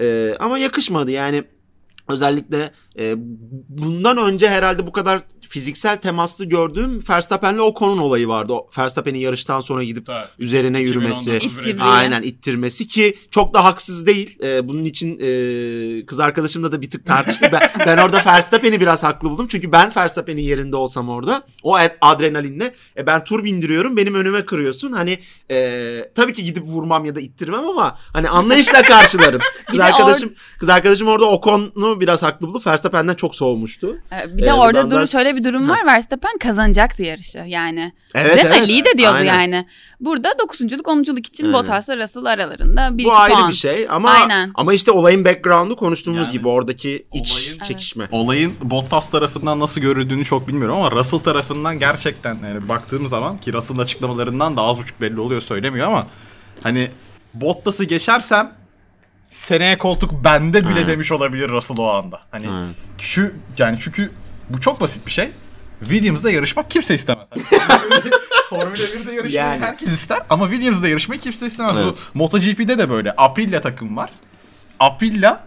[0.00, 1.44] e, ama yakışmadı yani
[2.08, 3.14] özellikle e,
[3.68, 8.52] bundan önce herhalde bu kadar fiziksel temaslı gördüğüm Verstappen'le Ocon'un olayı vardı.
[8.52, 10.26] O Verstappen'in yarıştan sonra gidip Tabii.
[10.38, 11.20] üzerine yürümesi.
[11.36, 11.66] 2019 İttirdi.
[11.66, 11.86] Brezilya.
[11.86, 14.38] Aynen ittirmesi ki çok da haksız değil.
[14.42, 17.52] Ee, bunun için e, kız arkadaşımla da bir tık tartıştık.
[17.52, 19.46] Ben, ben orada Verstappen'i biraz haklı buldum.
[19.48, 24.44] Çünkü ben Verstappen'in yerinde olsam orada o ad- adrenalinle e, ben tur bindiriyorum benim önüme
[24.46, 24.92] kırıyorsun.
[24.92, 25.18] Hani
[25.50, 29.40] e, tabii ki gidip vurmam ya da ittirmem ama hani anlayışla karşılarım.
[29.70, 33.98] kız arkadaşım kız arkadaşım orada Ocon'u biraz haklı bulup Verstappen'den çok soğumuştu.
[34.12, 35.86] Ee, Bir Ee, de orada buradan durum şöyle bir durum var.
[35.86, 37.92] Verstappen kazanacaktı yarışı yani.
[38.14, 38.54] Evet, Değil mi?
[38.56, 38.68] evet.
[38.68, 39.40] Lead ediyordu Aynen.
[39.40, 39.66] yani.
[40.00, 41.58] Burada dokuzunculuk, onunculuk için Aynen.
[41.60, 43.48] Bottas'la Russell aralarında bir Bu iki ayrı puan.
[43.50, 44.50] bir şey ama Aynen.
[44.54, 47.64] ama işte olayın background'u konuştuğumuz Yani gibi oradaki iç olayın- Evet.
[47.64, 48.08] çekişme.
[48.10, 53.52] Olayın Bottas tarafından nasıl görüldüğünü çok bilmiyorum ama Russell tarafından gerçekten yani baktığım zaman ki
[53.52, 56.06] Russell'ın açıklamalarından da az buçuk belli oluyor söylemiyor ama
[56.62, 56.90] hani
[57.34, 58.52] Bottas'ı geçersem
[59.32, 60.88] seneye koltuk bende bile Aynen.
[60.88, 62.20] demiş olabilir Russell o anda.
[62.30, 62.74] Hani Aynen.
[62.98, 64.10] şu yani çünkü
[64.48, 65.30] bu çok basit bir şey.
[65.80, 67.28] Williams'da yarışmak kimse istemez.
[67.30, 67.42] Hani
[68.50, 69.60] Formula 1'de yarışmayı Yani.
[69.64, 71.72] herkes ister ama Williams'da yarışmayı kimse istemez.
[71.78, 71.98] Evet.
[72.14, 73.12] Bu MotoGP'de de böyle.
[73.16, 74.10] Aprilia takım var.
[74.80, 75.40] Aprilia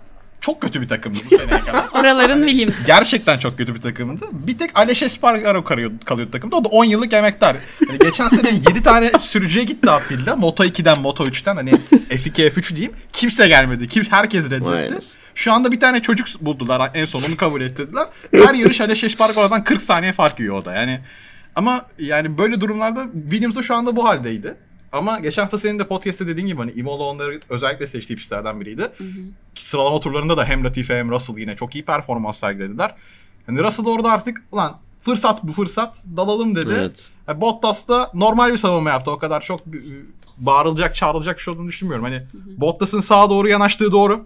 [0.46, 1.86] çok kötü bir takımdı bu seneye kadar.
[2.00, 2.76] Oraların Williams.
[2.88, 4.26] Gerçekten çok kötü bir takımdı.
[4.32, 6.56] Bir tek Alex Espargaro kalıyordu, kalıyordu takımda.
[6.56, 7.56] O da 10 yıllık emektar.
[7.88, 10.34] Hani geçen sene 7 tane sürücüye gitti April'de.
[10.34, 11.72] Moto 2'den Moto 3'ten hani
[12.10, 12.94] F2 F3 diyeyim.
[13.12, 13.88] Kimse gelmedi.
[13.88, 14.66] Kim, herkes reddetti.
[15.36, 16.92] Şu anda bir tane çocuk buldular.
[16.94, 18.08] En son onu kabul ettirdiler.
[18.34, 20.76] Her yarış Alex Espargaro'dan 40 saniye fark yiyor o da.
[20.76, 21.00] Yani
[21.56, 24.56] ama yani böyle durumlarda Williams da şu anda bu haldeydi.
[24.96, 28.92] Ama geçen hafta senin de podcast'te dediğin gibi hani Imola onları özellikle seçtiği pistlerden biriydi.
[29.56, 32.96] Sıralama turlarında da hem Latifi hem Russell yine çok iyi performans sergilediler.
[33.46, 36.74] Hani Russell orada artık ulan fırsat bu fırsat dalalım dedi.
[36.78, 37.08] Evet.
[37.30, 39.12] E, Bottas da normal bir savunma yaptı.
[39.12, 39.80] O kadar çok e,
[40.38, 42.06] bağırılacak, çağrılacak bir şey olduğunu düşünmüyorum.
[42.06, 42.24] Hani
[42.58, 44.26] Bottas'ın sağa doğru yanaştığı doğru.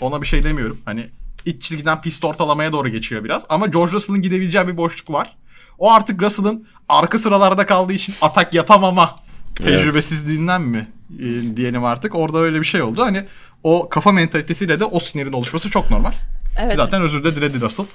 [0.00, 0.78] Ona bir şey demiyorum.
[0.84, 1.10] Hani
[1.44, 3.46] iç çizgiden pist ortalamaya doğru geçiyor biraz.
[3.48, 5.36] Ama George Russell'ın gidebileceği bir boşluk var.
[5.78, 9.23] O artık Russell'ın arka sıralarda kaldığı için atak yapamama
[9.54, 10.88] tecrübesizliğinden mi
[11.18, 12.14] e, diyelim artık.
[12.14, 13.02] Orada öyle bir şey oldu.
[13.02, 13.24] Hani
[13.62, 16.12] o kafa mentalitesiyle de o sinirin oluşması çok normal.
[16.58, 16.76] Evet.
[16.76, 17.86] Zaten özür de diledi Russell.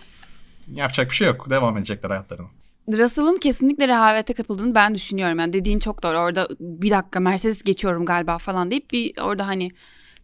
[0.74, 1.50] Yapacak bir şey yok.
[1.50, 2.48] Devam edecekler hayatlarına.
[2.94, 5.40] Russell'ın kesinlikle rehavete kapıldığını ben düşünüyorum.
[5.40, 6.18] Yani dediğin çok doğru.
[6.18, 9.72] Orada bir dakika Mercedes geçiyorum galiba falan deyip bir orada hani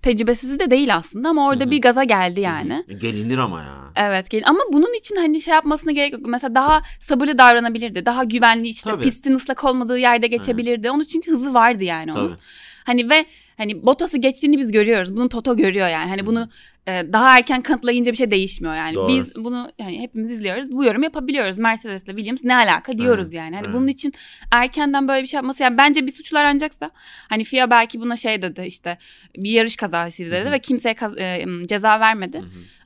[0.05, 2.83] tecrübesiz de değil aslında ama orada bir gaza geldi yani.
[3.01, 3.91] Gelinir ama ya.
[3.95, 6.21] Evet gelin ama bunun için hani şey yapmasına gerek yok.
[6.25, 8.05] Mesela daha sabırlı davranabilirdi.
[8.05, 9.03] Daha güvenli işte Tabii.
[9.03, 10.91] pistin ıslak olmadığı yerde geçebilirdi.
[10.91, 12.27] Onun çünkü hızı vardı yani onun.
[12.27, 12.37] Tabii.
[12.83, 13.25] Hani ve
[13.57, 15.15] hani Bottas'ı geçtiğini biz görüyoruz.
[15.15, 16.09] Bunu Toto görüyor yani.
[16.09, 16.49] Hani bunu
[16.87, 18.95] e, daha erken kanıtlayınca bir şey değişmiyor yani.
[18.95, 19.07] Doğru.
[19.07, 20.71] Biz bunu yani hepimiz izliyoruz.
[20.71, 21.57] Bu yorum yapabiliyoruz.
[21.57, 23.55] Mercedes'le Williams ne alaka diyoruz yani.
[23.55, 23.75] Hani evet.
[23.75, 24.13] bunun için
[24.51, 26.91] erkenden böyle bir şey yapması yani bence bir suçlu aranacaksa
[27.29, 28.97] hani FIA belki buna şey dedi işte
[29.37, 32.41] bir yarış kazasıydı dedi ve kimseye kaz- e, ceza vermedi.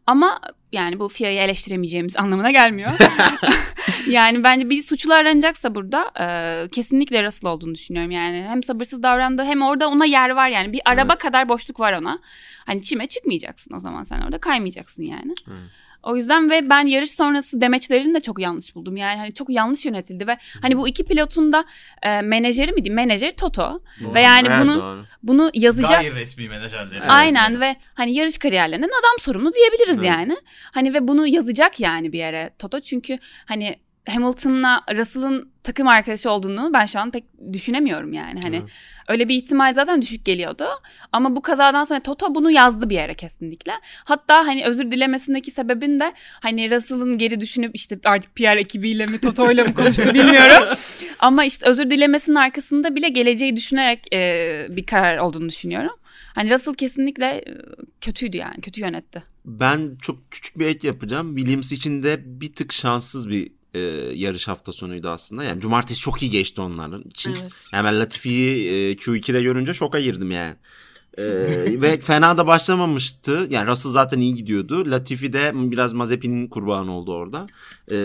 [0.07, 2.89] Ama yani bu FIA'yı eleştiremeyeceğimiz anlamına gelmiyor.
[4.09, 8.11] yani bence bir suçlu aranacaksa burada e, kesinlikle Russell olduğunu düşünüyorum.
[8.11, 10.73] Yani hem sabırsız davrandı hem orada ona yer var yani.
[10.73, 11.21] Bir araba Evet.
[11.21, 12.19] kadar boşluk var ona.
[12.65, 15.33] Hani çime çıkmayacaksın o zaman sen orada kaymayacaksın yani.
[15.47, 15.59] Evet.
[16.03, 18.97] O yüzden ve ben yarış sonrası demeçlerini de çok yanlış buldum.
[18.97, 21.65] Yani hani çok yanlış yönetildi ve hani bu iki pilotun da
[22.03, 22.95] e, menajeri mi diyeyim?
[22.95, 23.81] Menajeri Toto.
[24.13, 25.05] Ve yani Evet, bunu doğru.
[25.23, 26.99] bunu yazacak Gayri resmi menajerleri.
[26.99, 27.09] Evet.
[27.09, 30.07] Aynen ve hani yarış kariyerlerinden adam sorumlu diyebiliriz Evet.
[30.07, 30.37] yani.
[30.71, 33.75] Hani ve bunu yazacak yani bir yere Toto çünkü hani
[34.07, 38.41] Hamilton'la Russell'ın takım arkadaşı olduğunu ben şu an pek düşünemiyorum yani.
[38.41, 38.69] Hani Evet.
[39.07, 40.65] öyle bir ihtimal zaten düşük geliyordu.
[41.11, 43.71] Ama bu kazadan sonra Toto bunu yazdı bir yere kesinlikle.
[44.03, 49.19] Hatta hani özür dilemesindeki sebebin de hani Russell'ın geri düşünüp işte artık PR ekibiyle mi
[49.19, 50.77] Toto'yla mı konuştu bilmiyorum.
[51.19, 55.95] Ama işte özür dilemesinin arkasında bile geleceği düşünerek e, bir karar olduğunu düşünüyorum.
[56.35, 57.43] Hani Russell kesinlikle e,
[58.01, 58.61] kötüydü yani.
[58.61, 59.23] Kötü yönetti.
[59.45, 61.35] Ben çok küçük bir ek yapacağım.
[61.37, 63.79] Williams için de bir tık şanssız bir e,
[64.15, 65.43] yarış hafta sonuydu aslında.
[65.43, 67.31] Yani cumartesi çok iyi geçti onların için.
[67.41, 67.51] Evet.
[67.71, 70.55] Hemen Latifi'yi e, Q2'de görünce şoka girdim yani.
[71.17, 71.23] E,
[71.81, 73.47] ve fena da başlamamıştı.
[73.49, 74.91] Yani Russell zaten iyi gidiyordu.
[74.91, 77.47] Latifi de biraz Mazepin'in kurbanı oldu orada.
[77.91, 77.95] E,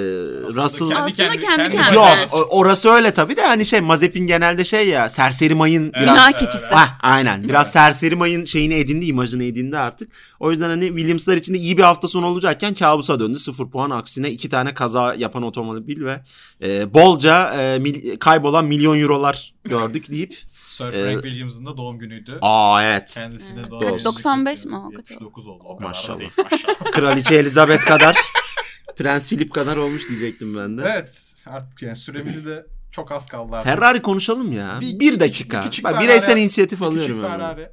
[0.47, 0.89] Russell...
[0.89, 1.95] kendi Aslında kendi- kendi kendi kendine.
[1.95, 6.29] Yok orası öyle tabii de hani şey Mazepin genelde şey ya serseri mayın Evet, biraz
[6.31, 6.65] evet, keçisi.
[6.69, 6.79] evet.
[7.01, 7.49] Aynen.
[7.49, 10.11] Biraz serseri mayın şeyini edindi, imajını edindi artık.
[10.41, 13.39] O yüzden hani Williams'lar için de iyi bir hafta sonu olacakken kabusa döndü.
[13.39, 16.21] Sıfır puan aksine iki tane kaza yapan otomobil ve
[16.63, 20.37] e, bolca e, mil- kaybolan milyon eurolar gördük deyip.
[20.75, 22.39] Sir Ee, Frank Williams'ın da doğum günüydü.
[22.43, 23.11] Aa evet.
[23.15, 23.71] Kendisine Evet.
[23.71, 24.83] doğum günü 95 kutluyorum.
[24.83, 24.89] mi?
[24.89, 25.11] O kadar.
[25.11, 25.63] 79 oldu.
[25.67, 26.19] O kadar Maşallah.
[26.19, 26.31] değil.
[26.51, 26.93] Maşallah.
[26.93, 28.17] Kraliçe Elizabeth kadar.
[28.97, 30.83] Prens Philip kadar olmuş diyecektim ben de.
[30.93, 31.35] evet.
[31.47, 33.73] Artık yani süremizi de çok az kaldı artık.
[33.73, 34.79] Ferrari konuşalım ya.
[34.81, 35.59] Bir- Bir, dakika.
[35.59, 37.17] bir küçük Bak, Ferrari- bireysel inisiyatif Bir alıyorum.
[37.17, 37.31] Küçük.
[37.31, 37.69] Ferrari.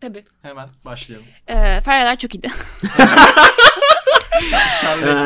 [0.00, 0.24] Tabii.
[0.42, 1.26] Hemen başlayalım.
[1.46, 2.48] Ee, Ferrari'ler çok iyiydi.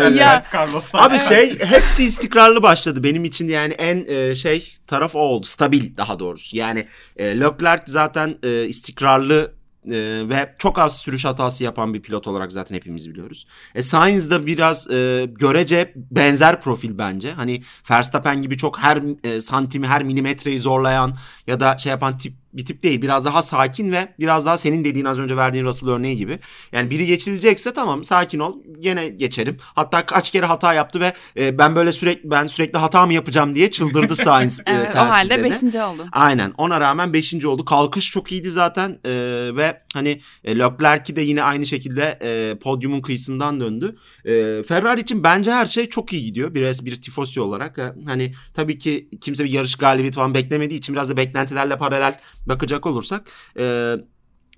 [0.00, 1.12] Leclerc, Carlos Sainz.
[1.12, 3.02] Abi şey hepsi istikrarlı başladı.
[3.04, 5.46] Benim için yani en e, şey taraf o oldu.
[5.46, 6.56] Stabil daha doğrusu.
[6.56, 9.54] Yani e, Leclerc zaten e, istikrarlı
[9.86, 13.46] e, ve çok az sürüş hatası yapan bir pilot olarak zaten hepimiz biliyoruz.
[13.74, 17.32] E, Sainz da biraz e, görece benzer profil bence.
[17.32, 21.14] Hani Verstappen gibi çok her e, santimi her milimetreyi zorlayan
[21.46, 23.02] ya da şey yapan tip bir tip değil.
[23.02, 26.38] Biraz daha sakin ve biraz daha senin dediğin az önce verdiğin Russell örneği gibi.
[26.72, 28.56] Yani biri geçilecekse tamam sakin ol.
[28.80, 29.56] Gene geçerim.
[29.60, 33.54] Hatta kaç kere hata yaptı ve e, ben böyle sürekli ben sürekli hata mı yapacağım
[33.54, 35.72] diye çıldırdı Sainz e, Evet, o halde telsizde de.
[35.72, 35.84] 5.
[35.84, 36.06] oldu.
[36.12, 37.44] Aynen ona rağmen 5.
[37.44, 37.64] oldu.
[37.64, 39.10] Kalkış çok iyiydi zaten e,
[39.56, 43.96] ve hani e, Leclerc'i de yine aynı şekilde e, podyumun kıyısından döndü.
[44.24, 46.54] E, Ferrari için bence her şey çok iyi gidiyor.
[46.54, 47.78] Biraz bir tifosi olarak.
[47.78, 52.18] E, hani tabii ki kimse bir yarış galibiyeti falan beklemediği için biraz da beklentilerle paralel
[52.46, 53.94] bakacak olursak e,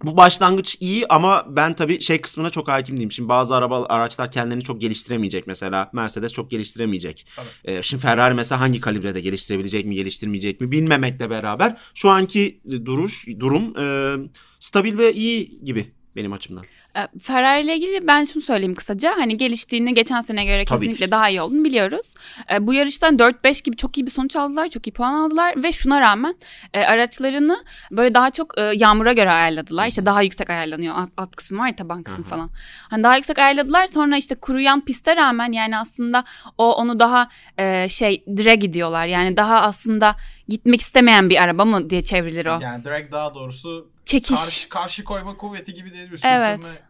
[0.04, 3.12] bu başlangıç iyi ama ben tabii şey kısmına çok hakim değilim.
[3.12, 5.90] Şimdi bazı araba araçlar kendilerini çok geliştiremeyecek mesela.
[5.92, 7.26] Mercedes çok geliştiremeyecek.
[7.64, 13.26] Ee, şimdi Ferrari mesela hangi kalibrede geliştirebilecek mi, geliştirmeyecek mi bilmemekle beraber şu anki duruş
[13.38, 14.16] durum e,
[14.60, 16.64] stabil ve iyi gibi benim açımdan.
[16.96, 19.12] Ee, Ferrari ile ilgili ben şunu söyleyeyim kısaca.
[19.16, 21.10] Hani geliştiğini geçen sene göre Tabii kesinlikle ki.
[21.10, 22.14] daha iyi olduğunu biliyoruz.
[22.52, 24.68] Ee, bu yarıştan 4-5 gibi çok iyi bir sonuç aldılar.
[24.68, 26.34] Çok iyi puan aldılar ve şuna rağmen
[26.74, 29.86] e, araçlarını böyle daha çok e, yağmura göre ayarladılar.
[29.86, 30.94] İşte daha yüksek ayarlanıyor.
[30.94, 32.30] Alt, alt kısmı var ya taban kısmı Aha.
[32.30, 32.50] falan.
[32.90, 33.86] Hani daha yüksek ayarladılar.
[33.86, 36.24] Sonra işte kuruyan piste rağmen yani aslında
[36.58, 37.28] o onu daha
[37.58, 39.06] e, şey drag gidiyorlar.
[39.06, 40.16] Yani daha aslında
[40.48, 42.58] gitmek istemeyen bir araba mı diye çevrilir o.
[42.62, 44.30] Yani direkt daha doğrusu Çekiş.
[44.40, 46.82] karşı, karşı koyma kuvveti gibi değil bir Evet.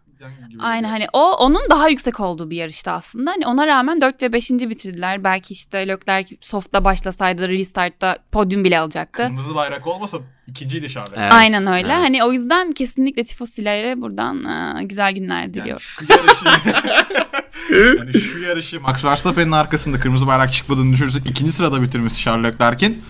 [0.50, 0.62] gibi.
[0.62, 3.30] Aynen hani o onun daha yüksek olduğu bir yarışta aslında.
[3.30, 4.50] Hani ona rağmen 4 ve 5.
[4.50, 5.24] bitirdiler.
[5.24, 9.22] Belki işte Leclerc soft'ta başlasaydı restart'ta podyum bile alacaktı.
[9.22, 11.12] Kırmızı bayrak olmasa ikinciydi Charles.
[11.16, 11.88] Evet, Aynen öyle.
[11.92, 12.04] evet.
[12.04, 14.44] Hani o yüzden kesinlikle tifosilere buradan
[14.78, 15.80] e, güzel günler Yani diliyorum.
[15.80, 16.44] şu yarışı
[17.98, 23.02] yani şu yarışı Max Verstappen'in arkasında kırmızı bayrak çıkmadığını düşünürsek ikinci sırada bitirmesi Charles Leclerc'in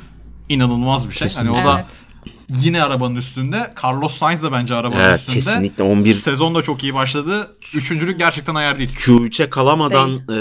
[0.48, 1.28] inanılmaz bir şey.
[1.28, 1.56] Kesinlikle.
[1.56, 2.04] Hani o da evet.
[2.48, 3.74] yine arabanın üstünde.
[3.84, 5.36] Carlos Sainz de bence arabanın Evet üstünde.
[5.36, 7.56] kesinlikle 11 Sezon da çok iyi başladı.
[7.74, 8.90] Üçüncülük gerçekten ayar değil.
[8.90, 10.36] Q3'e kalamadan e,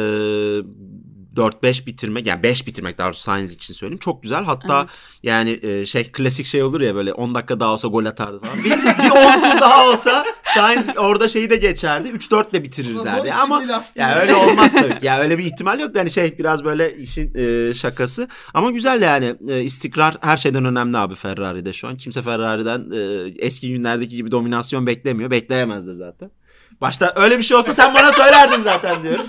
[1.35, 3.99] 4-5 bitirmek yani 5 bitirmek daha doğrusu Sainz için söyleyeyim.
[3.99, 4.43] Çok güzel.
[4.43, 4.89] Hatta Evet.
[5.23, 8.57] yani e, şey klasik şey olur ya böyle 10 dakika daha olsa gol atardı falan.
[8.63, 8.71] Bir,
[9.03, 12.07] bir 10 tur daha olsa Sainz orada şeyi de geçerdi.
[12.09, 13.33] 3-4 ile bitirir derdi.
[13.33, 13.63] Ama
[13.95, 14.99] ya öyle olmaz tabii.
[14.99, 15.05] ki.
[15.05, 15.95] Ya öyle bir ihtimal yok.
[15.95, 18.27] Yani şey biraz böyle işin e, şakası.
[18.53, 21.97] Ama güzel yani E, istikrar her şeyden önemli abi Ferrari'de şu an.
[21.97, 25.31] Kimse Ferrari'den e, eski günlerdeki gibi dominasyon beklemiyor.
[25.31, 26.31] Bekleyemez de zaten.
[26.81, 29.25] Başta öyle bir şey olsa sen bana söylerdin zaten diyorum.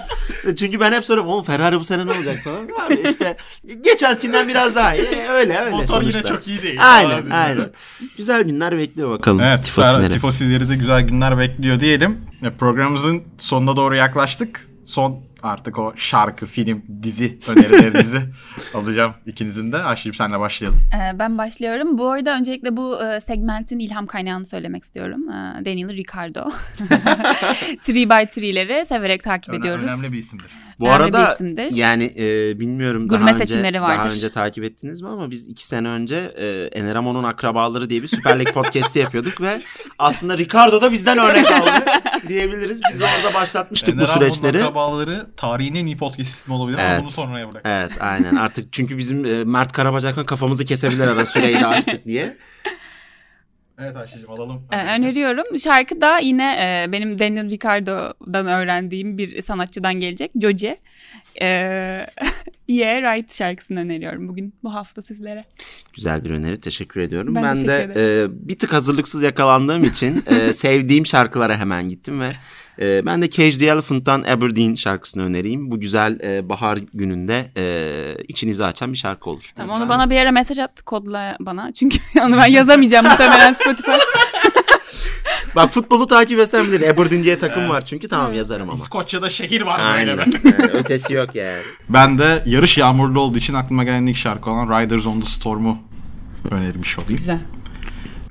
[0.59, 2.69] Çünkü ben hep soruyorum oğlum Ferrari bu sene ne olacak falan.
[2.87, 3.37] Abi işte
[3.81, 5.07] geçenkinden biraz daha iyi.
[5.07, 6.19] E, Öyle öyle Motor sonuçta.
[6.19, 6.79] yine çok iyi değil.
[6.95, 7.35] Aynen Abi.
[7.35, 7.71] aynen.
[8.17, 9.41] Güzel günler bekliyor bakalım.
[9.41, 9.97] Evet, tifosileri.
[9.97, 12.21] Ferrari tifosileri de güzel günler bekliyor diyelim.
[12.43, 14.69] E, Programımızın sonuna doğru yaklaştık.
[14.85, 18.21] Son artık o şarkı, film, dizi önerilerinizi
[18.75, 19.77] alacağım ikinizin de.
[19.79, 20.81] Ayşe'cim senle başlayalım.
[20.95, 21.99] Ee, ben başlıyorum.
[21.99, 25.29] Bu arada öncelikle bu e, segmentin ilham kaynağını söylemek istiyorum.
[25.29, 26.45] Ee, Daniel Ricardo.
[27.89, 29.85] 3 by 3'leri severek takip Öne- ediyoruz.
[29.85, 30.47] Önemli bir isimdir.
[30.81, 31.73] Bu Önemli arada isimdir.
[31.73, 34.11] yani e, bilmiyorum Gurme daha önce, seçimleri daha vardır.
[34.17, 38.39] önce takip ettiniz mi ama biz iki sene önce e, Eneramo'nun akrabaları diye bir Süper
[38.39, 39.61] Lig podcast'i yapıyorduk ve
[39.99, 41.85] aslında Ricardo da bizden örnek aldı
[42.29, 42.81] diyebiliriz.
[42.93, 44.59] Biz orada başlatmıştık bu Eneramo'nun süreçleri.
[44.63, 47.01] akrabaları tarihin en iyi podcast ismi olabilir ama Evet.
[47.01, 47.63] bunu sonraya bırak.
[47.65, 52.37] Evet aynen artık çünkü bizim e, Mert Karabacak'la kafamızı kesebilir ara süreyi de açtık diye.
[53.79, 54.69] Evet Ayşe'cim alalım.
[54.73, 55.59] Ee, öneriyorum.
[55.59, 60.31] Şarkı da yine e, benim Daniel Ricardo'dan öğrendiğim bir sanatçıdan gelecek.
[60.43, 60.79] Joje.
[61.43, 62.07] Ee,
[62.69, 65.45] yeah Right şarkısını öneriyorum bugün bu hafta sizlere.
[65.95, 67.35] Güzel bir öneri teşekkür ediyorum.
[67.35, 72.21] Ben Ben, teşekkür de e, bir tık hazırlıksız yakalandığım için e, sevdiğim şarkılara hemen gittim
[72.21, 72.37] ve
[72.81, 75.71] e, ben de Cage the Elephant'tan Aberdeen şarkısını önereyim.
[75.71, 79.53] Bu güzel e, bahar gününde e, içinizi açan bir şarkı olur.
[79.57, 81.73] Tamam, onu bana bir ara mesaj attı kodla bana.
[81.73, 83.91] Çünkü onu ben yazamayacağım muhtemelen Spotify.
[85.57, 86.89] Bak futbolu takip etsem bilir.
[86.91, 87.71] Aberdeen diye takım Evet.
[87.71, 88.79] var çünkü tamam yazarım ama.
[88.79, 90.19] İskoçya'da şehir var Aynen.
[90.19, 90.31] böyle.
[90.59, 91.63] Yani ötesi yok yani.
[91.89, 95.79] Ben de yarış yağmurlu olduğu için aklıma gelen ilk şarkı olan Riders on the Storm'u
[96.51, 97.17] önermiş olayım.
[97.17, 97.41] Güzel.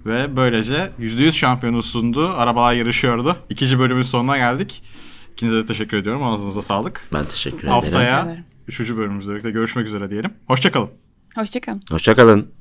[0.06, 2.30] Ve böylece %100 şampiyonu sundu.
[2.38, 3.38] Arabalar yarışıyordu.
[3.50, 4.84] İkinci bölümün sonuna geldik.
[5.34, 6.24] İkinize de teşekkür ediyorum.
[6.24, 7.08] Ağzınıza sağlık.
[7.14, 7.74] Ben teşekkür ederim.
[7.74, 8.44] Haftaya ederim.
[8.68, 10.34] üçüncü bölümümüzde birlikte görüşmek üzere diyelim.
[10.48, 10.90] Hoşçakalın.
[11.36, 11.82] Hoşçakalın.
[11.92, 12.52] Hoşçakalın.